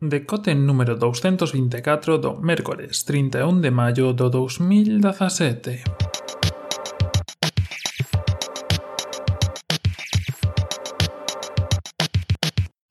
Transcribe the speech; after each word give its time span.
Decote 0.00 0.54
número 0.54 0.94
224 0.94 2.18
do 2.18 2.38
mércores 2.38 3.02
31 3.02 3.60
de 3.60 3.70
maio 3.74 4.12
do 4.14 4.30
2017. 4.30 5.82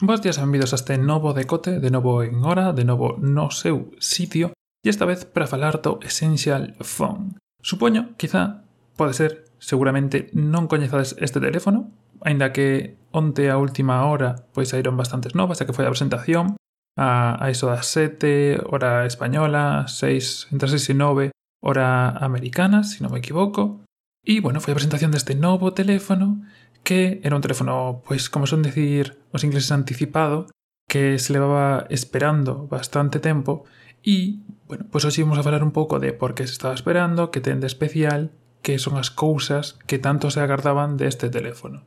Bos 0.03 0.19
días 0.19 0.35
e 0.35 0.43
benvidos 0.43 0.75
a 0.75 0.83
este 0.83 0.99
novo 0.99 1.31
decote, 1.31 1.79
de 1.79 1.87
novo 1.87 2.27
en 2.27 2.43
hora, 2.43 2.75
de 2.75 2.83
novo 2.83 3.15
no 3.23 3.55
seu 3.55 3.95
sitio, 4.03 4.51
e 4.83 4.91
esta 4.91 5.07
vez 5.07 5.23
para 5.23 5.47
falar 5.47 5.79
do 5.79 6.03
Essential 6.03 6.75
Phone. 6.83 7.39
Supoño, 7.63 8.19
quizá, 8.19 8.67
pode 8.99 9.15
ser, 9.15 9.47
seguramente 9.63 10.27
non 10.35 10.67
coñezades 10.67 11.15
este 11.23 11.39
teléfono, 11.39 11.87
aínda 12.19 12.51
que 12.51 12.99
onte 13.15 13.47
a 13.47 13.55
última 13.55 14.03
hora 14.03 14.43
pois 14.51 14.75
saíron 14.75 14.99
bastantes 14.99 15.39
novas, 15.39 15.55
xa 15.55 15.63
que 15.63 15.71
foi 15.71 15.87
a 15.87 15.93
presentación, 15.95 16.59
a, 16.97 17.37
a 17.37 17.45
iso 17.53 17.69
das 17.69 17.85
7, 17.93 18.59
hora 18.65 19.05
española, 19.05 19.85
6, 19.87 20.49
entre 20.51 20.67
6 20.67 20.89
e 20.89 20.95
9, 20.97 21.31
hora 21.61 22.17
americana, 22.17 22.83
se 22.83 22.97
si 22.97 23.03
non 23.05 23.13
me 23.13 23.21
equivoco. 23.21 23.85
E, 24.25 24.41
bueno, 24.41 24.59
foi 24.59 24.73
a 24.73 24.77
presentación 24.81 25.13
deste 25.13 25.37
novo 25.37 25.71
teléfono, 25.71 26.43
que 26.81 27.21
era 27.21 27.37
un 27.37 27.45
teléfono, 27.45 28.01
pois, 28.03 28.27
como 28.27 28.49
son 28.49 28.65
decir 28.65 29.21
os 29.31 29.45
ingleses 29.45 29.71
anticipado, 29.71 30.49
que 30.89 31.19
se 31.19 31.31
levaba 31.31 31.85
esperando 31.93 32.67
bastante 32.67 33.19
tempo 33.19 33.63
e, 34.03 34.39
bueno, 34.67 34.87
pois 34.89 35.03
hoxe 35.05 35.23
vamos 35.23 35.39
a 35.39 35.45
falar 35.45 35.61
un 35.63 35.75
pouco 35.75 35.99
de 35.99 36.11
por 36.15 36.33
que 36.33 36.47
se 36.47 36.55
estaba 36.55 36.73
esperando, 36.73 37.29
que 37.29 37.43
ten 37.43 37.59
de 37.59 37.67
especial, 37.67 38.31
que 38.63 38.79
son 38.79 38.97
as 38.97 39.11
cousas 39.11 39.77
que 39.85 39.99
tanto 39.99 40.31
se 40.31 40.39
agardaban 40.39 40.97
deste 40.97 41.29
teléfono. 41.29 41.85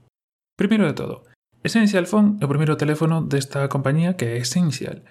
Primeiro 0.56 0.87
de 0.87 0.96
todo, 0.96 1.24
Essential 1.62 2.06
Phone 2.09 2.41
é 2.41 2.48
o 2.48 2.52
primeiro 2.52 2.80
teléfono 2.80 3.20
desta 3.20 3.68
compañía 3.68 4.16
que 4.16 4.32
é 4.32 4.41
Essential 4.41 5.05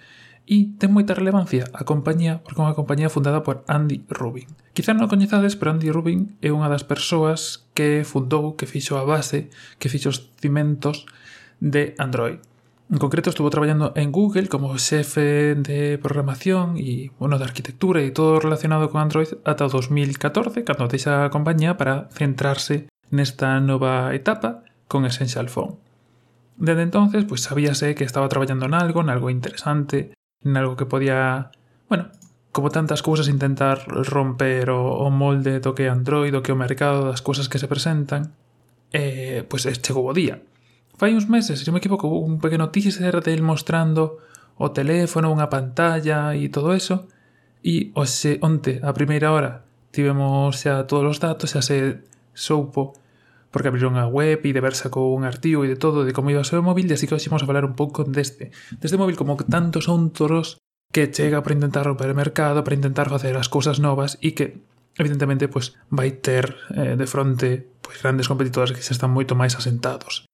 e 0.49 0.73
ten 0.81 0.89
moita 0.89 1.13
relevancia 1.13 1.69
a 1.77 1.85
compañía 1.85 2.41
porque 2.41 2.57
é 2.57 2.65
unha 2.65 2.73
compañía 2.73 3.13
fundada 3.13 3.45
por 3.45 3.61
Andy 3.69 4.01
Rubin. 4.09 4.49
Quizá 4.73 4.97
non 4.97 5.05
o 5.05 5.11
coñezades, 5.13 5.53
pero 5.53 5.77
Andy 5.77 5.93
Rubin 5.93 6.41
é 6.41 6.49
unha 6.49 6.65
das 6.65 6.81
persoas 6.81 7.69
que 7.77 8.01
fundou, 8.01 8.57
que 8.57 8.65
fixo 8.65 8.97
a 8.97 9.05
base, 9.05 9.53
que 9.77 9.93
fixo 9.93 10.09
os 10.09 10.33
cimentos 10.41 11.05
de 11.61 11.93
Android. 12.01 12.41
En 12.89 12.97
concreto 12.97 13.29
estuvo 13.29 13.53
traballando 13.53 13.93
en 13.93 14.09
Google 14.09 14.49
como 14.49 14.73
xefe 14.81 15.53
de 15.53 16.01
programación 16.01 16.81
e, 16.81 17.13
bueno, 17.21 17.37
de 17.37 17.45
arquitectura 17.45 18.01
e 18.01 18.09
todo 18.09 18.41
relacionado 18.41 18.89
con 18.89 19.05
Android 19.05 19.37
ata 19.45 19.69
2014, 19.69 20.65
cando 20.65 20.89
deixa 20.89 21.29
a 21.29 21.29
compañía 21.29 21.77
para 21.77 22.09
centrarse 22.09 22.89
nesta 23.13 23.61
nova 23.61 24.17
etapa 24.17 24.65
con 24.89 25.05
Essential 25.05 25.53
Phone. 25.53 25.88
Desde 26.59 26.81
entonces, 26.81 27.23
pues 27.23 27.41
sabíase 27.41 27.95
que 27.95 28.03
estaba 28.03 28.27
traballando 28.27 28.65
en 28.65 28.73
algo, 28.73 28.99
en 28.99 29.09
algo 29.09 29.29
interesante, 29.29 30.13
en 30.43 30.57
algo 30.57 30.75
que 30.75 30.85
podía, 30.85 31.51
bueno, 31.87 32.09
como 32.51 32.69
tantas 32.69 33.01
cousas 33.01 33.29
intentar 33.29 33.87
romper 33.87 34.69
o, 34.69 34.99
o 34.99 35.09
molde 35.09 35.63
do 35.63 35.71
que 35.71 35.87
é 35.87 35.89
Android, 35.89 36.35
do 36.35 36.43
que 36.43 36.51
é 36.51 36.55
o 36.55 36.59
mercado, 36.59 37.07
das 37.07 37.23
cousas 37.23 37.47
que 37.47 37.63
se 37.63 37.71
presentan, 37.71 38.35
eh, 38.91 39.47
pois 39.47 39.63
chegou 39.79 40.03
o 40.03 40.11
día. 40.11 40.43
Fai 40.99 41.15
uns 41.15 41.31
meses, 41.31 41.63
se 41.63 41.65
non 41.71 41.79
me 41.79 41.81
equivoco, 41.81 42.11
un 42.11 42.43
pequeno 42.43 42.75
teaser 42.75 43.23
del 43.23 43.39
mostrando 43.39 44.19
o 44.59 44.75
teléfono, 44.75 45.31
unha 45.31 45.47
pantalla 45.47 46.35
e 46.35 46.51
todo 46.51 46.75
eso, 46.75 47.07
e 47.63 47.95
hoxe, 47.95 48.35
onte, 48.43 48.83
a 48.83 48.91
primeira 48.91 49.31
hora, 49.31 49.63
tivemos 49.95 50.59
xa 50.59 50.83
todos 50.91 51.07
os 51.07 51.23
datos, 51.23 51.55
xa 51.55 51.63
se 51.63 52.03
soupo 52.35 52.99
porque 53.51 53.69
abriron 53.69 53.97
a 53.97 54.05
web 54.05 54.41
e 54.45 54.51
de 54.53 54.61
ver 54.61 54.77
sacou 54.77 55.13
un 55.13 55.25
artigo 55.25 55.65
e 55.65 55.71
de 55.71 55.77
todo 55.77 56.05
de 56.05 56.13
como 56.13 56.29
iba 56.29 56.41
o 56.41 56.47
seu 56.47 56.61
móvil, 56.61 56.85
e 56.89 56.93
así 56.93 57.09
que 57.09 57.17
hoxe 57.17 57.29
vamos 57.29 57.45
a 57.45 57.49
falar 57.49 57.65
un 57.65 57.73
pouco 57.73 58.05
deste. 58.05 58.53
Deste 58.77 58.97
móvil 58.97 59.17
como 59.17 59.37
que 59.37 59.47
tantos 59.47 59.89
outros 59.89 60.61
que 60.89 61.09
chega 61.09 61.41
para 61.41 61.57
intentar 61.57 61.85
romper 61.85 62.09
o 62.09 62.17
mercado, 62.17 62.65
para 62.65 62.77
intentar 62.77 63.09
facer 63.09 63.37
as 63.37 63.49
cousas 63.49 63.77
novas 63.77 64.17
e 64.21 64.33
que 64.33 64.61
evidentemente 64.97 65.47
pois 65.47 65.73
pues, 65.73 65.81
vai 65.89 66.09
ter 66.17 66.57
eh, 66.75 66.97
de 66.97 67.05
fronte 67.05 67.65
pois 67.81 67.97
pues, 67.97 68.03
grandes 68.05 68.29
competidores 68.29 68.73
que 68.73 68.85
xa 68.85 68.93
están 68.93 69.13
moito 69.13 69.33
máis 69.33 69.57
asentados. 69.57 70.29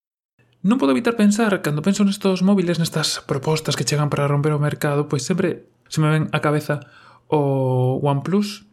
Non 0.66 0.81
podo 0.81 0.98
evitar 0.98 1.14
pensar, 1.14 1.54
cando 1.62 1.86
penso 1.86 2.02
nestos 2.02 2.42
móviles, 2.42 2.81
nestas 2.81 3.22
propostas 3.24 3.78
que 3.78 3.86
chegan 3.86 4.09
para 4.09 4.25
romper 4.25 4.52
o 4.52 4.59
mercado, 4.59 5.06
pois 5.06 5.22
sempre 5.22 5.70
se 5.88 6.02
me 6.02 6.09
ven 6.09 6.25
a 6.34 6.42
cabeza 6.42 6.90
o 7.30 8.02
OnePlus, 8.02 8.65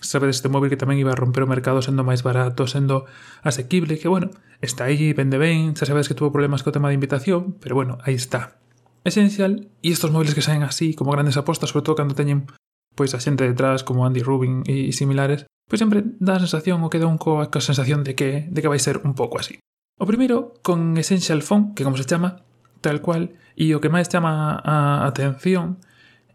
sabe 0.00 0.26
deste 0.26 0.48
móvil 0.48 0.72
que 0.72 0.80
tamén 0.80 0.98
iba 0.98 1.12
a 1.12 1.18
romper 1.18 1.44
o 1.44 1.50
mercado 1.50 1.84
sendo 1.84 2.02
máis 2.02 2.24
barato, 2.24 2.66
sendo 2.66 3.06
asequible, 3.44 4.00
que 4.00 4.08
bueno, 4.08 4.32
está 4.60 4.88
aí, 4.88 5.12
vende 5.12 5.36
ben, 5.36 5.76
xa 5.76 5.84
sabes 5.86 6.08
que 6.08 6.16
tuvo 6.16 6.32
problemas 6.32 6.64
co 6.64 6.72
tema 6.72 6.88
de 6.88 6.96
invitación, 6.96 7.56
pero 7.60 7.76
bueno, 7.76 8.00
aí 8.02 8.16
está. 8.16 8.60
Esencial, 9.04 9.68
e 9.80 9.88
estos 9.92 10.12
móviles 10.12 10.36
que 10.36 10.44
saen 10.44 10.64
así, 10.64 10.92
como 10.92 11.12
grandes 11.12 11.40
apostas, 11.40 11.72
sobre 11.72 11.84
todo 11.84 11.96
cando 12.00 12.18
teñen 12.18 12.48
pois 12.96 13.14
a 13.16 13.22
xente 13.22 13.46
detrás 13.46 13.80
como 13.86 14.04
Andy 14.04 14.20
Rubin 14.20 14.66
e, 14.66 14.92
similares, 14.92 15.46
pois 15.70 15.80
sempre 15.80 16.04
dá 16.18 16.36
a 16.36 16.44
sensación 16.44 16.82
ou 16.84 16.92
queda 16.92 17.08
un 17.08 17.16
coa 17.16 17.48
co 17.48 17.62
sensación 17.62 18.04
de 18.04 18.12
que, 18.12 18.50
de 18.50 18.58
que 18.60 18.68
vai 18.68 18.82
ser 18.82 19.00
un 19.06 19.16
pouco 19.16 19.40
así. 19.40 19.56
O 19.96 20.08
primeiro, 20.08 20.56
con 20.60 20.96
Essential 20.96 21.40
Phone, 21.40 21.72
que 21.72 21.84
como 21.84 21.96
se 21.96 22.08
chama, 22.08 22.44
tal 22.80 23.00
cual, 23.00 23.36
e 23.56 23.72
o 23.76 23.80
que 23.80 23.92
máis 23.92 24.08
chama 24.08 24.58
a 24.60 25.04
atención 25.08 25.80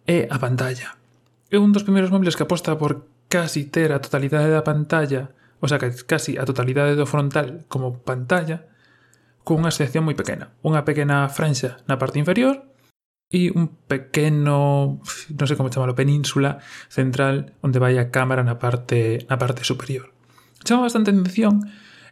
é 0.05 0.29
a 0.29 0.37
pantalla. 0.37 0.97
É 1.49 1.57
un 1.57 1.73
dos 1.73 1.85
primeiros 1.85 2.09
móviles 2.09 2.33
que 2.33 2.45
aposta 2.45 2.77
por 2.77 3.05
casi 3.27 3.67
ter 3.67 3.91
a 3.91 4.01
totalidade 4.01 4.49
da 4.51 4.63
pantalla, 4.63 5.33
o 5.59 5.67
sea, 5.67 5.79
casi 5.79 6.37
a 6.37 6.45
totalidade 6.45 6.95
do 6.95 7.09
frontal 7.09 7.65
como 7.67 8.01
pantalla, 8.01 8.69
cunha 9.45 9.69
sección 9.69 10.05
moi 10.05 10.17
pequena. 10.17 10.53
Unha 10.65 10.83
pequena 10.83 11.29
franxa 11.29 11.81
na 11.85 12.01
parte 12.01 12.17
inferior 12.17 12.65
e 13.29 13.49
un 13.53 13.69
pequeno, 13.89 15.01
non 15.33 15.45
sei 15.49 15.57
como 15.57 15.73
chamalo, 15.73 15.97
península 15.97 16.61
central 16.87 17.53
onde 17.65 17.81
vai 17.81 17.97
a 17.97 18.13
cámara 18.13 18.45
na 18.45 18.61
parte, 18.61 19.25
na 19.29 19.37
parte 19.37 19.65
superior. 19.65 20.13
Chama 20.65 20.89
bastante 20.89 21.13
atención 21.13 21.61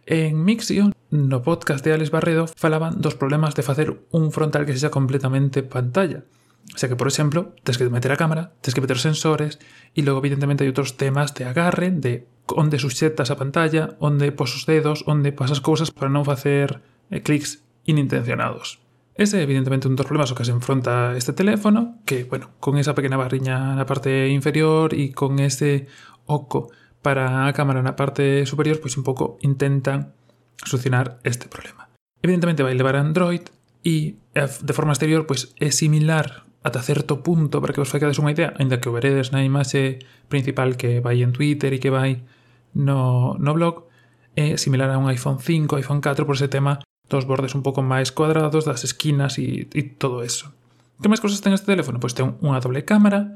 En 0.06 0.44
Mixion, 0.44 0.92
no 1.12 1.42
podcast 1.44 1.84
de 1.86 1.94
Alex 1.94 2.12
Barredo, 2.12 2.48
falaban 2.48 3.00
dos 3.00 3.16
problemas 3.16 3.56
de 3.56 3.64
facer 3.64 4.04
un 4.12 4.34
frontal 4.34 4.66
que 4.66 4.74
sexa 4.74 4.92
completamente 4.92 5.64
pantalla. 5.64 6.28
O 6.72 6.78
sea 6.78 6.88
que, 6.88 6.96
por 6.96 7.08
exemplo, 7.08 7.54
tens 7.64 7.78
que 7.78 7.90
meter 7.90 8.12
a 8.12 8.18
cámara, 8.18 8.56
tens 8.64 8.74
que 8.74 8.82
meter 8.82 8.98
sensores 8.98 9.60
e 9.92 10.02
logo 10.02 10.24
evidentemente 10.24 10.64
hai 10.64 10.72
outros 10.72 10.96
temas 10.96 11.36
de 11.36 11.44
agarre, 11.44 11.92
de 11.92 12.26
onde 12.56 12.80
suxetas 12.80 13.30
a 13.30 13.38
pantalla, 13.38 14.00
onde 14.00 14.32
pos 14.32 14.56
os 14.56 14.64
dedos, 14.64 15.04
onde 15.06 15.36
pasas 15.36 15.60
cousas 15.60 15.92
para 15.92 16.10
non 16.10 16.24
facer 16.24 16.80
eh, 17.12 17.20
clics 17.20 17.62
inintencionados. 17.84 18.80
Ese 19.14 19.38
é 19.38 19.46
evidentemente 19.46 19.86
un 19.86 19.94
dos 19.94 20.10
problemas 20.10 20.34
que 20.34 20.48
se 20.48 20.56
enfronta 20.56 21.14
este 21.14 21.38
teléfono, 21.38 22.02
que, 22.08 22.26
bueno, 22.26 22.50
con 22.58 22.82
esa 22.82 22.98
pequena 22.98 23.20
barriña 23.20 23.78
na 23.78 23.86
parte 23.86 24.32
inferior 24.34 24.98
e 24.98 25.14
con 25.14 25.38
ese 25.38 25.86
oco 26.26 26.74
para 27.06 27.46
a 27.46 27.54
cámara 27.54 27.86
na 27.86 27.94
parte 27.94 28.48
superior, 28.50 28.82
pois 28.82 28.98
un 28.98 29.06
pouco 29.06 29.38
intentan 29.46 30.18
solucionar 30.66 31.22
este 31.22 31.46
problema. 31.46 31.94
Evidentemente 32.24 32.64
vai 32.64 32.74
levar 32.74 32.98
a 32.98 33.04
Android 33.06 33.46
e 33.84 34.18
de 34.34 34.74
forma 34.74 34.96
exterior 34.96 35.28
pois 35.28 35.52
é 35.60 35.70
similar 35.70 36.43
ata 36.64 36.82
certo 36.82 37.20
punto 37.22 37.60
para 37.60 37.76
que 37.76 37.84
vos 37.84 37.92
facades 37.92 38.18
unha 38.24 38.32
idea, 38.32 38.56
aínda 38.56 38.80
que 38.80 38.88
o 38.88 38.96
veredes 38.96 39.36
na 39.36 39.44
imaxe 39.44 40.00
principal 40.32 40.80
que 40.80 41.04
vai 41.04 41.20
en 41.20 41.36
Twitter 41.36 41.76
e 41.76 41.80
que 41.84 41.92
vai 41.92 42.24
no, 42.72 43.36
no 43.36 43.52
blog, 43.52 43.92
é 44.34 44.58
similar 44.58 44.90
a 44.90 44.98
un 44.98 45.12
iPhone 45.12 45.38
5, 45.38 45.78
iPhone 45.78 46.02
4 46.02 46.26
por 46.26 46.40
ese 46.40 46.48
tema 46.48 46.80
dos 47.12 47.28
bordes 47.28 47.54
un 47.54 47.62
pouco 47.62 47.84
máis 47.84 48.10
cuadrados, 48.16 48.64
das 48.66 48.88
esquinas 48.88 49.38
e, 49.38 49.68
e 49.70 49.82
todo 50.00 50.24
eso. 50.24 50.56
Que 51.04 51.12
máis 51.12 51.20
cosas 51.20 51.44
ten 51.44 51.52
este 51.52 51.68
teléfono? 51.68 52.00
Pois 52.00 52.16
ten 52.16 52.40
unha 52.40 52.64
doble 52.64 52.88
cámara, 52.88 53.36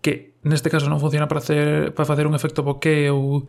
que 0.00 0.34
neste 0.42 0.72
caso 0.72 0.88
non 0.88 0.98
funciona 0.98 1.28
para 1.28 1.44
hacer 1.44 1.92
para 1.92 2.08
facer 2.08 2.24
un 2.24 2.34
efecto 2.34 2.64
bokeh 2.64 3.12
ou 3.12 3.46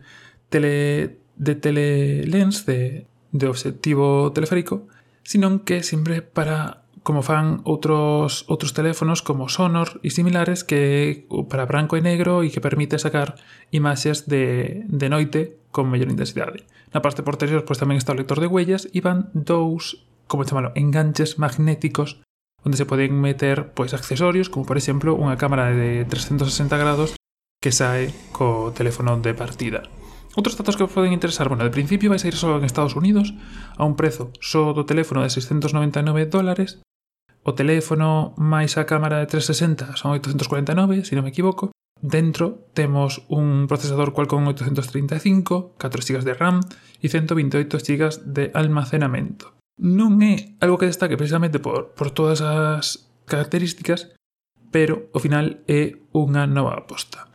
tele 0.52 1.18
de 1.34 1.54
telelens 1.58 2.68
de 2.68 3.08
de 3.34 3.50
obxectivo 3.50 4.30
teleférico, 4.30 4.86
sino 5.24 5.64
que 5.64 5.82
sempre 5.82 6.22
para 6.22 6.83
como 7.04 7.20
fan 7.20 7.60
outros, 7.68 8.48
outros 8.48 8.72
teléfonos 8.72 9.20
como 9.20 9.52
Sonor 9.52 10.00
e 10.00 10.08
similares 10.08 10.64
que 10.64 11.28
para 11.52 11.68
branco 11.68 12.00
e 12.00 12.02
negro 12.02 12.40
e 12.40 12.48
que 12.48 12.64
permite 12.64 12.96
sacar 12.96 13.36
imaxes 13.68 14.24
de, 14.24 14.88
de 14.88 15.12
noite 15.12 15.60
con 15.68 15.92
mellor 15.92 16.08
intensidade. 16.08 16.64
Na 16.96 17.04
parte 17.04 17.20
posterior 17.20 17.68
pois 17.68 17.76
tamén 17.76 18.00
está 18.00 18.16
o 18.16 18.18
lector 18.18 18.40
de 18.40 18.48
huellas 18.48 18.88
e 18.88 19.04
van 19.04 19.28
dous, 19.36 20.00
como 20.24 20.48
chamalo, 20.48 20.72
enganches 20.72 21.36
magnéticos 21.36 22.24
onde 22.64 22.80
se 22.80 22.88
poden 22.88 23.12
meter 23.20 23.76
pois 23.76 23.92
accesorios 23.92 24.48
como 24.48 24.64
por 24.64 24.80
exemplo 24.80 25.12
unha 25.12 25.36
cámara 25.36 25.76
de 25.76 26.08
360 26.08 26.72
grados 26.80 27.20
que 27.60 27.68
sae 27.68 28.16
co 28.32 28.72
teléfono 28.72 29.20
de 29.20 29.36
partida. 29.36 29.84
Outros 30.40 30.56
datos 30.56 30.80
que 30.80 30.88
vos 30.88 30.96
poden 30.96 31.12
interesar, 31.12 31.52
bueno, 31.52 31.68
de 31.68 31.70
principio 31.70 32.08
vais 32.08 32.24
a 32.24 32.32
ir 32.32 32.34
só 32.34 32.56
en 32.56 32.64
Estados 32.64 32.96
Unidos 32.96 33.36
a 33.76 33.84
un 33.84 33.92
prezo 33.92 34.32
só 34.40 34.72
do 34.72 34.88
teléfono 34.88 35.20
de 35.20 35.28
699 35.28 36.32
dólares 36.32 36.80
o 37.44 37.52
teléfono 37.52 38.32
máis 38.40 38.80
a 38.80 38.88
cámara 38.88 39.20
de 39.20 39.28
360 39.28 40.00
son 40.00 40.16
849, 40.16 41.04
se 41.04 41.12
non 41.12 41.28
me 41.28 41.30
equivoco. 41.30 41.76
Dentro 42.00 42.68
temos 42.72 43.24
un 43.28 43.68
procesador 43.68 44.12
Qualcomm 44.16 44.48
835, 44.48 45.76
4 45.76 46.00
GB 46.00 46.24
de 46.24 46.34
RAM 46.34 46.60
e 47.00 47.06
128 47.12 47.68
GB 47.80 48.02
de 48.24 48.48
almacenamento. 48.56 49.52
Non 49.76 50.24
é 50.24 50.56
algo 50.64 50.80
que 50.80 50.88
destaque 50.88 51.20
precisamente 51.20 51.60
por, 51.60 51.92
por 51.92 52.08
todas 52.10 52.40
as 52.40 53.12
características, 53.28 54.16
pero 54.72 55.12
ao 55.12 55.20
final 55.20 55.60
é 55.68 56.00
unha 56.16 56.48
nova 56.48 56.80
aposta. 56.80 57.28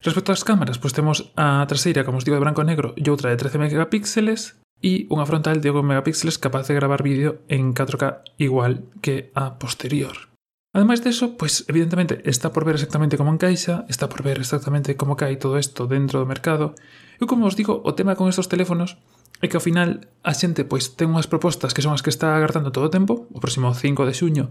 Respecto 0.00 0.32
ás 0.32 0.46
cámaras, 0.46 0.80
pois 0.80 0.96
temos 0.96 1.34
a 1.36 1.66
traseira, 1.68 2.06
como 2.06 2.16
os 2.16 2.24
digo, 2.24 2.38
de 2.38 2.44
branco 2.44 2.62
e 2.62 2.68
negro 2.70 2.96
e 2.96 3.04
outra 3.12 3.28
de 3.28 3.36
13 3.36 3.60
megapíxeles, 3.60 4.59
e 4.80 5.06
unha 5.12 5.28
frontal 5.28 5.60
de 5.60 5.68
8 5.68 5.84
megapíxeles 5.84 6.40
capaz 6.40 6.68
de 6.68 6.76
gravar 6.76 7.04
vídeo 7.04 7.44
en 7.52 7.76
4K 7.76 8.24
igual 8.40 8.88
que 9.04 9.32
a 9.36 9.60
posterior. 9.60 10.30
Ademais 10.72 11.02
deso, 11.02 11.34
pois 11.34 11.66
evidentemente 11.66 12.22
está 12.24 12.54
por 12.54 12.64
ver 12.64 12.78
exactamente 12.78 13.18
como 13.18 13.34
encaixa, 13.34 13.84
está 13.90 14.08
por 14.08 14.22
ver 14.22 14.38
exactamente 14.38 14.94
como 14.94 15.18
cae 15.18 15.34
todo 15.34 15.58
isto 15.58 15.90
dentro 15.90 16.22
do 16.22 16.30
mercado. 16.30 16.78
Eu 17.18 17.26
como 17.26 17.50
os 17.50 17.58
digo, 17.58 17.82
o 17.82 17.92
tema 17.98 18.14
con 18.14 18.30
estos 18.30 18.46
teléfonos 18.46 18.94
é 19.42 19.48
que 19.48 19.58
ao 19.58 19.64
final 19.64 20.06
a 20.22 20.30
xente 20.30 20.62
pois 20.62 20.94
ten 20.94 21.10
unhas 21.10 21.26
propostas 21.26 21.74
que 21.74 21.82
son 21.82 21.90
as 21.90 22.06
que 22.06 22.12
está 22.12 22.38
agardando 22.38 22.70
todo 22.70 22.86
o 22.86 22.94
tempo. 22.94 23.26
O 23.34 23.42
próximo 23.42 23.74
5 23.74 24.06
de 24.06 24.14
xuño 24.14 24.44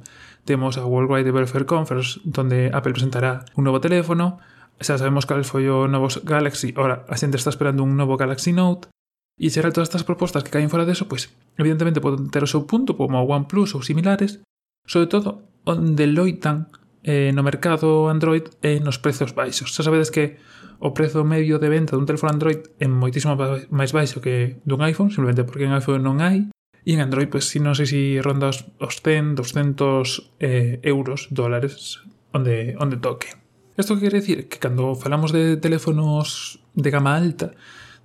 temos 0.44 0.76
a 0.76 0.84
Worldwide 0.84 1.24
Developer 1.24 1.64
Conference 1.64 2.20
onde 2.36 2.68
Apple 2.74 3.00
presentará 3.00 3.48
un 3.56 3.64
novo 3.64 3.80
teléfono, 3.80 4.44
xa 4.84 5.00
sabemos 5.00 5.24
cal 5.24 5.48
foi 5.48 5.72
o 5.72 5.88
novo 5.88 6.12
Galaxy, 6.28 6.76
ora 6.76 7.08
a 7.08 7.16
xente 7.16 7.40
está 7.40 7.48
esperando 7.48 7.80
un 7.80 7.96
novo 7.96 8.20
Galaxy 8.20 8.52
Note, 8.52 8.92
E 9.40 9.48
xeral 9.48 9.72
todas 9.72 9.88
estas 9.88 10.04
propostas 10.04 10.44
que 10.44 10.52
caen 10.52 10.68
fora 10.68 10.84
deso, 10.84 11.08
pois, 11.08 11.32
evidentemente 11.56 12.04
poden 12.04 12.28
ter 12.28 12.44
o 12.44 12.52
seu 12.52 12.68
punto, 12.68 13.00
como 13.00 13.16
a 13.16 13.24
OnePlus 13.24 13.72
ou 13.74 13.82
similares, 13.82 14.44
sobre 14.84 15.08
todo 15.08 15.48
onde 15.64 16.06
loitan 16.12 16.68
eh, 17.08 17.32
no 17.32 17.42
mercado 17.42 18.12
Android 18.12 18.52
e 18.60 18.76
eh, 18.76 18.80
nos 18.84 19.00
prezos 19.00 19.32
baixos. 19.32 19.72
Xa 19.72 19.88
sabedes 19.88 20.12
que 20.12 20.44
o 20.84 20.92
prezo 20.92 21.24
medio 21.24 21.56
de 21.56 21.72
venta 21.72 21.96
dun 21.96 22.04
teléfono 22.04 22.36
Android 22.36 22.68
é 22.84 22.88
moitísimo 22.92 23.40
máis 23.72 23.96
baixo 23.96 24.20
que 24.20 24.60
dun 24.68 24.84
iPhone, 24.84 25.08
simplemente 25.08 25.48
porque 25.48 25.64
en 25.64 25.74
iPhone 25.74 26.04
non 26.04 26.20
hai, 26.20 26.52
E 26.88 26.96
en 26.96 27.02
Android, 27.04 27.28
pois, 27.28 27.46
si 27.46 27.60
non 27.60 27.76
sei 27.76 27.86
se 27.86 27.96
si 27.96 28.24
ronda 28.24 28.50
os, 28.50 28.64
os 28.80 29.04
100, 29.04 29.36
200 29.36 30.40
eh, 30.40 30.80
euros, 30.82 31.28
dólares, 31.30 32.00
onde, 32.32 32.74
onde 32.80 32.98
toque. 32.98 33.36
Isto 33.76 33.96
que 33.96 34.08
quere 34.08 34.24
dicir 34.24 34.48
que 34.48 34.60
cando 34.60 34.96
falamos 34.96 35.36
de 35.36 35.60
teléfonos 35.60 36.60
de 36.74 36.90
gama 36.90 37.16
alta, 37.16 37.54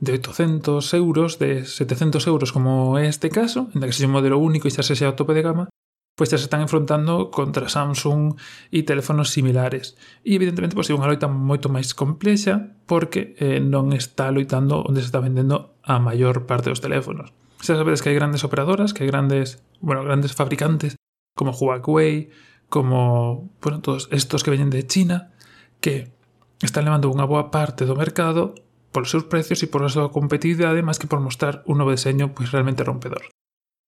de 0.04 0.12
800 0.20 0.94
euros, 0.94 1.38
de 1.40 1.64
700 1.64 2.26
euros 2.28 2.52
como 2.52 3.00
é 3.00 3.08
este 3.08 3.32
caso, 3.32 3.72
en 3.72 3.80
que 3.80 3.96
se 3.96 4.04
un 4.04 4.12
modelo 4.12 4.36
único 4.38 4.68
e 4.68 4.72
xa 4.72 4.84
se 4.84 4.94
o 5.08 5.16
tope 5.16 5.32
de 5.32 5.42
gama, 5.42 5.72
pois 6.14 6.30
xa 6.30 6.38
se 6.38 6.46
están 6.46 6.62
enfrontando 6.62 7.32
contra 7.34 7.66
Samsung 7.66 8.38
e 8.70 8.86
teléfonos 8.86 9.34
similares. 9.34 9.98
E 10.22 10.38
evidentemente 10.38 10.78
pois 10.78 10.86
é 10.86 10.94
unha 10.94 11.10
loita 11.10 11.26
moito 11.26 11.66
máis 11.66 11.90
complexa 11.96 12.76
porque 12.86 13.34
eh, 13.42 13.58
non 13.58 13.90
está 13.96 14.30
loitando 14.30 14.86
onde 14.86 15.02
se 15.02 15.10
está 15.10 15.18
vendendo 15.18 15.74
a 15.82 15.98
maior 15.98 16.46
parte 16.46 16.70
dos 16.70 16.78
teléfonos. 16.78 17.34
Xa 17.58 17.74
sabedes 17.74 18.04
que 18.04 18.14
hai 18.14 18.16
grandes 18.16 18.46
operadoras, 18.46 18.94
que 18.94 19.02
hai 19.02 19.10
grandes, 19.10 19.64
bueno, 19.82 20.06
grandes 20.06 20.36
fabricantes 20.36 20.94
como 21.34 21.50
Huawei, 21.50 22.30
como 22.70 23.50
bueno, 23.58 23.82
todos 23.82 24.06
estos 24.14 24.46
que 24.46 24.54
veñen 24.54 24.70
de 24.70 24.86
China, 24.86 25.34
que 25.82 26.14
están 26.62 26.86
levando 26.86 27.10
unha 27.10 27.26
boa 27.26 27.50
parte 27.50 27.84
do 27.90 27.98
mercado 27.98 28.54
polos 28.94 29.10
seus 29.10 29.26
precios 29.26 29.58
e 29.60 29.66
pola 29.66 29.90
súa 29.90 30.14
competitividade 30.14 30.86
máis 30.86 31.02
que 31.02 31.10
por 31.10 31.18
mostrar 31.18 31.66
un 31.66 31.82
novo 31.82 31.90
deseño 31.90 32.30
pois 32.30 32.54
realmente 32.54 32.86
rompedor. 32.86 33.26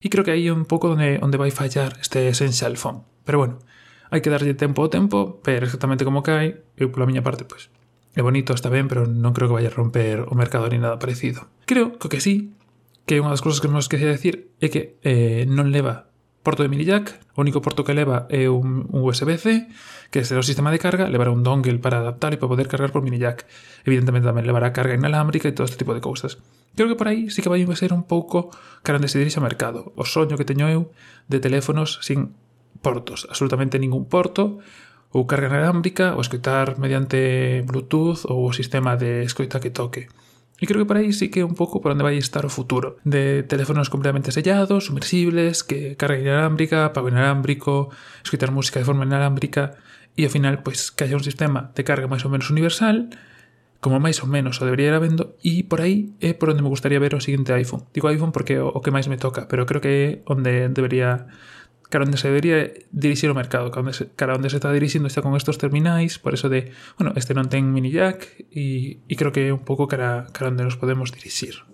E 0.03 0.11
creo 0.11 0.26
que 0.26 0.35
aí 0.35 0.50
é 0.50 0.53
un 0.53 0.67
pouco 0.67 0.91
onde, 0.93 1.23
onde 1.23 1.38
vai 1.38 1.55
fallar 1.55 1.94
este 2.03 2.26
Essential 2.26 2.75
Phone. 2.75 3.06
Pero 3.23 3.38
bueno, 3.38 3.62
hai 4.11 4.19
que 4.19 4.29
darlle 4.35 4.58
tempo 4.58 4.82
ao 4.82 4.91
tempo, 4.91 5.38
ver 5.47 5.62
exactamente 5.62 6.03
como 6.03 6.26
cae, 6.26 6.67
eu 6.75 6.91
pola 6.91 7.06
miña 7.06 7.23
parte, 7.23 7.47
pois, 7.47 7.70
é 8.19 8.20
bonito, 8.20 8.50
está 8.53 8.67
ben, 8.69 8.91
pero 8.91 9.06
non 9.06 9.31
creo 9.31 9.47
que 9.47 9.56
vaya 9.62 9.70
a 9.70 9.76
romper 9.79 10.26
o 10.26 10.35
mercado 10.35 10.67
ni 10.67 10.82
nada 10.82 10.99
parecido. 10.99 11.47
Creo 11.70 11.94
que 11.97 12.06
o 12.06 12.12
que 12.12 12.19
sí, 12.19 12.52
que 13.06 13.23
unha 13.23 13.31
das 13.31 13.41
cousas 13.41 13.62
que 13.62 13.70
me 13.70 13.79
esqueci 13.79 14.05
decir, 14.05 14.50
é 14.59 14.67
que 14.69 14.99
eh, 15.06 15.47
non 15.47 15.70
leva 15.70 16.11
porto 16.43 16.62
de 16.62 16.70
mini 16.70 16.87
jack, 16.87 17.19
o 17.35 17.43
único 17.43 17.62
porto 17.62 17.82
que 17.82 17.94
leva 17.94 18.26
é 18.31 18.47
un, 18.47 18.87
un 18.91 19.00
USB-C, 19.02 19.70
que 20.11 20.25
será 20.25 20.41
o 20.41 20.47
sistema 20.47 20.70
de 20.70 20.79
carga, 20.79 21.08
levará 21.08 21.31
un 21.31 21.43
dongle 21.43 21.79
para 21.79 21.99
adaptar 21.99 22.35
e 22.35 22.38
para 22.38 22.50
poder 22.50 22.67
cargar 22.67 22.91
por 22.93 23.03
mini 23.03 23.19
jack. 23.19 23.47
Evidentemente 23.82 24.26
tamén 24.26 24.47
levará 24.47 24.70
carga 24.70 24.94
inalámbrica 24.94 25.50
e 25.50 25.55
todo 25.56 25.67
este 25.67 25.81
tipo 25.81 25.94
de 25.94 26.03
cousas. 26.05 26.38
Creo 26.76 26.93
que 26.93 26.99
por 26.99 27.08
aí 27.08 27.32
sí 27.32 27.41
que 27.41 27.49
vai 27.49 27.62
ser 27.75 27.97
un 27.97 28.05
pouco 28.05 28.53
cara 28.85 29.00
onde 29.00 29.08
se 29.08 29.19
dirixe 29.19 29.41
ao 29.41 29.47
mercado. 29.47 29.97
O 29.97 30.05
soño 30.05 30.37
que 30.37 30.47
teño 30.47 30.69
eu 30.69 30.93
de 31.26 31.41
teléfonos 31.41 31.99
sin 32.05 32.37
portos, 32.85 33.26
absolutamente 33.26 33.81
ningún 33.81 34.06
porto, 34.06 34.61
ou 35.11 35.25
carga 35.25 35.49
inalámbrica, 35.49 36.14
ou 36.14 36.20
escoitar 36.20 36.76
mediante 36.76 37.64
Bluetooth 37.64 38.29
ou 38.29 38.47
o 38.47 38.52
sistema 38.52 38.94
de 39.00 39.25
escoita 39.25 39.59
que 39.59 39.73
toque. 39.73 40.12
E 40.56 40.64
creo 40.64 40.81
que 40.81 40.88
por 40.88 40.97
aí 40.97 41.12
sí 41.12 41.29
que 41.29 41.41
é 41.41 41.44
un 41.44 41.52
pouco 41.52 41.85
por 41.85 41.93
onde 41.93 42.00
vai 42.05 42.17
estar 42.17 42.44
o 42.49 42.52
futuro. 42.52 42.97
De 43.05 43.44
teléfonos 43.44 43.93
completamente 43.93 44.32
sellados, 44.32 44.88
sumersibles, 44.88 45.61
que 45.61 46.00
carga 46.00 46.17
inalámbrica, 46.17 46.97
pago 46.97 47.12
inalámbrico, 47.12 47.93
escutar 48.25 48.49
música 48.52 48.81
de 48.81 48.88
forma 48.88 49.05
inalámbrica 49.05 49.76
e 50.17 50.25
ao 50.25 50.33
final 50.33 50.65
pois 50.65 50.91
que 50.91 51.05
haya 51.05 51.17
un 51.17 51.23
sistema 51.23 51.71
de 51.77 51.85
carga 51.85 52.09
máis 52.09 52.25
ou 52.25 52.33
menos 52.33 52.49
universal 52.49 53.13
como 53.85 54.01
máis 54.01 54.25
ou 54.25 54.29
menos 54.29 54.59
o 54.59 54.65
debería 54.65 54.91
ir 54.91 54.97
habendo 54.97 55.37
e 55.45 55.63
por 55.69 55.85
aí 55.85 56.17
é 56.25 56.33
por 56.33 56.51
onde 56.51 56.65
me 56.65 56.73
gustaría 56.73 56.99
ver 56.99 57.15
o 57.15 57.21
seguinte 57.21 57.53
iPhone 57.53 57.85
digo 57.93 58.09
iPhone 58.09 58.33
porque 58.33 58.57
é 58.57 58.63
o, 58.65 58.73
o 58.73 58.81
que 58.81 58.91
máis 58.91 59.07
me 59.07 59.21
toca 59.21 59.47
pero 59.47 59.69
creo 59.69 59.85
que 59.85 59.93
é 59.93 60.09
onde 60.25 60.73
debería 60.73 61.29
cara 61.93 62.09
onde 62.09 62.17
se 62.17 62.33
debería 62.33 62.73
dirixir 62.91 63.29
o 63.29 63.37
mercado 63.37 63.69
cara 63.69 63.85
onde 63.85 63.95
se, 63.95 64.05
cara 64.17 64.35
onde 64.35 64.49
se 64.49 64.57
está 64.57 64.73
dirixindo 64.73 65.07
está 65.07 65.21
con 65.21 65.37
estos 65.37 65.61
terminais 65.61 66.17
por 66.19 66.33
eso 66.33 66.49
de, 66.49 66.73
bueno, 66.97 67.12
este 67.15 67.37
non 67.37 67.53
ten 67.53 67.69
mini 67.69 67.93
jack 67.93 68.49
e, 68.49 69.05
e 69.05 69.15
creo 69.15 69.31
que 69.31 69.47
é 69.47 69.53
un 69.53 69.62
pouco 69.62 69.85
cara, 69.87 70.27
cara 70.33 70.49
onde 70.49 70.65
nos 70.65 70.81
podemos 70.81 71.12
dirixir 71.12 71.69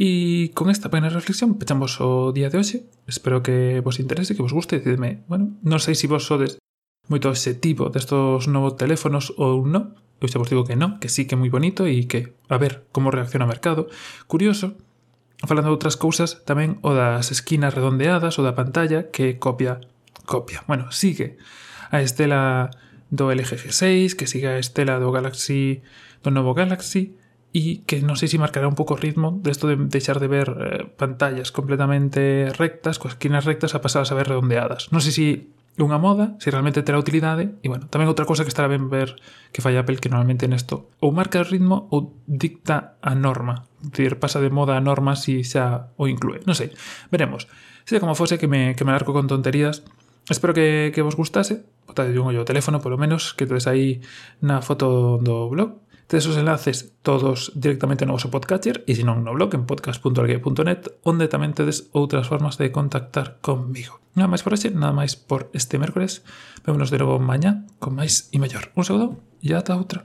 E 0.00 0.48
con 0.56 0.72
esta 0.72 0.88
pequena 0.88 1.12
reflexión 1.12 1.60
pechamos 1.60 2.00
o 2.00 2.32
día 2.32 2.48
de 2.48 2.56
hoxe. 2.56 2.88
Espero 3.04 3.44
que 3.44 3.84
vos 3.84 4.00
interese, 4.00 4.32
que 4.32 4.40
vos 4.40 4.56
guste. 4.56 4.80
Decidme, 4.80 5.28
bueno, 5.28 5.60
non 5.60 5.76
sei 5.76 5.92
se 5.92 6.08
si 6.08 6.08
vos 6.08 6.24
sodes 6.24 6.56
moito 7.10 7.34
ese 7.34 7.58
tipo 7.58 7.90
destos 7.90 8.46
novos 8.46 8.78
teléfonos 8.78 9.34
ou 9.34 9.66
non, 9.66 9.98
eu 10.22 10.30
xa 10.30 10.38
vos 10.38 10.46
digo 10.46 10.62
que 10.62 10.78
non, 10.78 11.02
que 11.02 11.10
sí 11.10 11.26
que 11.26 11.34
é 11.34 11.40
moi 11.40 11.50
bonito 11.50 11.90
e 11.90 12.06
que 12.06 12.38
a 12.46 12.56
ver 12.56 12.86
como 12.94 13.10
reacciona 13.10 13.44
o 13.44 13.50
mercado. 13.50 13.90
Curioso, 14.30 14.78
falando 15.42 15.68
de 15.68 15.74
outras 15.74 15.98
cousas, 15.98 16.46
tamén 16.46 16.78
o 16.86 16.94
das 16.94 17.34
esquinas 17.34 17.74
redondeadas 17.74 18.38
ou 18.38 18.46
da 18.46 18.54
pantalla 18.54 19.10
que 19.10 19.40
copia, 19.42 19.82
copia, 20.22 20.62
bueno, 20.70 20.94
sigue 20.94 21.40
a 21.90 21.98
estela 21.98 22.70
do 23.10 23.34
LG 23.34 23.58
G6, 23.58 24.14
que 24.14 24.30
sigue 24.30 24.46
a 24.46 24.62
estela 24.62 25.02
do 25.02 25.10
Galaxy, 25.10 25.82
do 26.22 26.30
novo 26.30 26.54
Galaxy, 26.54 27.18
e 27.50 27.82
que 27.82 27.98
non 27.98 28.14
sei 28.14 28.30
se 28.30 28.38
marcará 28.38 28.70
un 28.70 28.78
pouco 28.78 28.94
o 28.94 29.00
ritmo 29.00 29.42
desto 29.42 29.66
de 29.66 29.74
deixar 29.74 30.22
de 30.22 30.30
ver 30.30 30.48
eh, 30.54 30.86
pantallas 30.94 31.50
completamente 31.50 32.46
rectas, 32.54 33.02
coas 33.02 33.18
esquinas 33.18 33.42
rectas 33.42 33.74
a 33.74 33.82
pasar 33.82 34.06
a 34.06 34.14
ver 34.14 34.30
redondeadas. 34.30 34.94
Non 34.94 35.02
sei 35.02 35.10
se 35.10 35.26
unha 35.78 36.00
moda, 36.02 36.34
se 36.42 36.50
realmente 36.50 36.82
terá 36.82 36.98
utilidade, 36.98 37.54
e 37.62 37.66
bueno, 37.70 37.86
tamén 37.86 38.10
outra 38.10 38.26
cosa 38.26 38.42
que 38.42 38.52
estará 38.52 38.66
ben 38.66 38.90
ver 38.90 39.16
que 39.54 39.62
falla 39.62 39.86
Apple 39.86 40.02
que 40.02 40.10
normalmente 40.10 40.50
nesto 40.50 40.90
ou 40.98 41.14
marca 41.14 41.40
o 41.40 41.46
ritmo 41.46 41.86
ou 41.94 42.16
dicta 42.26 42.98
a 43.00 43.14
norma, 43.14 43.70
decir, 43.80 44.18
pasa 44.18 44.42
de 44.42 44.50
moda 44.50 44.74
a 44.76 44.82
norma 44.82 45.14
si 45.14 45.46
xa 45.46 45.94
o 45.96 46.10
inclúe, 46.10 46.42
non 46.44 46.58
sei, 46.58 46.74
veremos. 47.08 47.46
Se 47.86 47.98
como 47.98 48.18
fose 48.18 48.36
que 48.36 48.50
me, 48.50 48.74
que 48.76 48.84
me 48.84 48.92
largo 48.92 49.14
con 49.14 49.30
tonterías, 49.30 49.82
espero 50.28 50.52
que, 50.52 50.92
que 50.94 51.02
vos 51.02 51.16
gustase, 51.16 51.64
botade 51.86 52.14
un 52.18 52.28
ollo 52.28 52.44
o 52.44 52.48
teléfono 52.48 52.82
polo 52.82 53.00
menos 53.00 53.32
que 53.32 53.48
tedes 53.48 53.66
aí 53.66 54.04
na 54.44 54.60
foto 54.60 55.18
do 55.22 55.48
blog, 55.48 55.80
esos 56.18 56.36
enlaces 56.36 56.94
todos 57.02 57.52
directamente 57.54 58.06
no 58.06 58.14
vosso 58.14 58.30
podcatcher 58.30 58.82
e 58.86 58.94
senón 58.94 59.22
no 59.22 59.34
blog 59.34 59.54
en 59.54 59.66
podcast.org.net 59.66 61.02
onde 61.06 61.30
tamén 61.30 61.54
tedes 61.54 61.90
outras 61.92 62.30
formas 62.30 62.58
de 62.58 62.70
contactar 62.70 63.42
conmigo. 63.42 63.98
Nada 64.14 64.30
máis 64.30 64.42
por 64.42 64.54
hoxe, 64.54 64.70
nada 64.70 64.94
máis 64.94 65.18
por 65.18 65.50
este 65.54 65.78
mércores. 65.82 66.22
Vémonos 66.62 66.94
de 66.94 66.98
novo 67.02 67.18
mañá 67.18 67.66
con 67.82 67.98
máis 67.98 68.30
e 68.30 68.38
mellor. 68.38 68.70
Un 68.78 68.86
saludo 68.86 69.18
e 69.42 69.50
ata 69.54 69.74
outra. 69.74 69.98